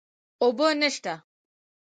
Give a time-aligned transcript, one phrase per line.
[0.43, 1.13] اوبه نشته